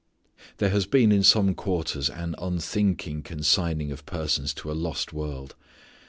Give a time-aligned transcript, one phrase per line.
[0.57, 5.53] There has been in some quarters an unthinking consigning of persons to a lost world.